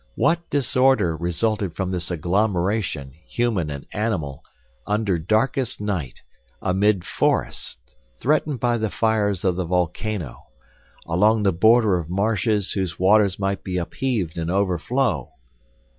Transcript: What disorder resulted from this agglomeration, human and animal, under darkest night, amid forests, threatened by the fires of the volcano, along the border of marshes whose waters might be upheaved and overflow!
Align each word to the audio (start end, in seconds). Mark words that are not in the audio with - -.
What 0.15 0.49
disorder 0.49 1.15
resulted 1.15 1.75
from 1.75 1.91
this 1.91 2.09
agglomeration, 2.09 3.11
human 3.27 3.69
and 3.69 3.85
animal, 3.93 4.43
under 4.87 5.19
darkest 5.19 5.79
night, 5.79 6.23
amid 6.59 7.05
forests, 7.05 7.77
threatened 8.17 8.59
by 8.59 8.79
the 8.79 8.89
fires 8.89 9.43
of 9.43 9.57
the 9.57 9.65
volcano, 9.65 10.47
along 11.05 11.43
the 11.43 11.53
border 11.53 11.99
of 11.99 12.09
marshes 12.09 12.71
whose 12.71 12.97
waters 12.97 13.37
might 13.37 13.63
be 13.63 13.77
upheaved 13.77 14.39
and 14.39 14.49
overflow! 14.49 15.29